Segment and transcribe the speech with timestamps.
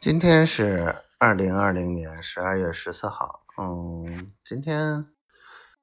[0.00, 3.44] 今天是二零二零年十二月十四号。
[3.60, 5.06] 嗯，今天，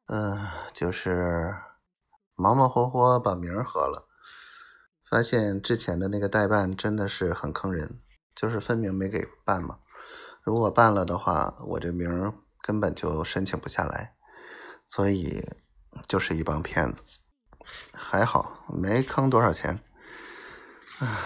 [0.07, 1.53] 嗯，就是
[2.33, 4.07] 忙忙活活把名儿合了，
[5.09, 7.99] 发现之前的那个代办真的是很坑人，
[8.33, 9.79] 就是分明没给办嘛。
[10.43, 14.15] 如果办了的话，我这名儿根本就申请不下来，
[14.87, 15.45] 所以
[16.07, 17.01] 就是一帮骗子。
[17.91, 19.77] 还好没坑多少钱，
[20.99, 21.17] 唉，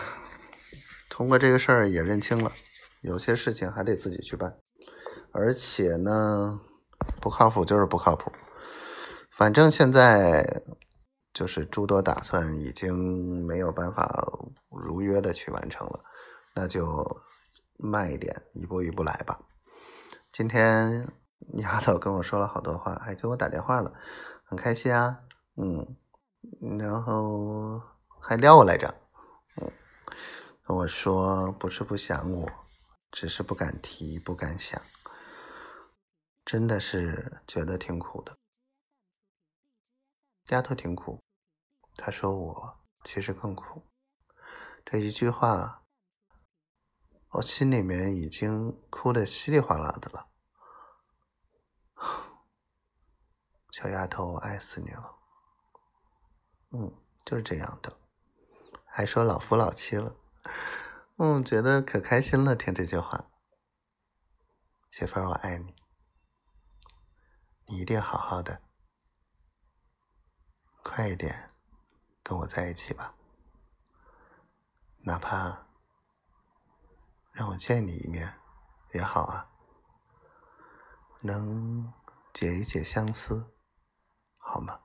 [1.08, 2.52] 通过这个事儿也认清了，
[3.02, 4.58] 有些事情还得自己去办，
[5.32, 6.60] 而且呢，
[7.22, 8.32] 不靠谱就是不靠谱。
[9.32, 10.64] 反正现在
[11.34, 14.28] 就是诸多打算已经没有办法
[14.70, 16.04] 如约的去完成了，
[16.56, 17.22] 那就
[17.78, 19.40] 慢一点，一步一步来吧。
[20.32, 21.08] 今天
[21.58, 23.94] 丫头跟我说了好多话，还给我打电话了，
[24.46, 25.20] 很开心啊，
[25.56, 25.96] 嗯。
[26.80, 27.82] 然后
[28.22, 28.88] 还撩我来着，
[29.62, 29.70] 嗯，
[30.66, 32.50] 跟我说不是不想我，
[33.12, 34.82] 只是不敢提，不敢想，
[36.46, 38.38] 真的是觉得挺苦的。
[40.50, 41.22] 丫头挺苦，
[41.96, 43.84] 她说我其实更苦。
[44.86, 45.84] 这一句话，
[47.30, 50.28] 我心里面已经哭得稀里哗啦的了。
[53.72, 55.16] 小丫头，我爱死你了。
[56.72, 56.92] 嗯，
[57.26, 58.00] 就是这样的，
[58.86, 60.16] 还说老夫老妻了，
[61.22, 63.30] 嗯，觉得可开心了，听这句话，
[64.88, 65.76] 媳妇儿我爱你，
[67.66, 68.62] 你一定好好的，
[70.82, 71.52] 快一点
[72.24, 73.16] 跟我在一起吧，
[75.00, 75.68] 哪怕
[77.34, 78.40] 让我见你一面
[78.94, 79.52] 也好啊，
[81.20, 81.94] 能
[82.32, 83.54] 解一解相思，
[84.38, 84.80] 好吗？